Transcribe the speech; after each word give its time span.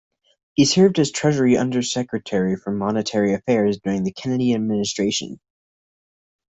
He 0.55 0.65
served 0.65 0.97
as 0.97 1.11
Treasury 1.11 1.55
Undersecretary 1.57 2.55
for 2.55 2.71
Monetary 2.71 3.35
Affairs 3.35 3.77
during 3.77 4.01
the 4.03 4.11
Kennedy 4.11 4.55
administration. 4.55 5.39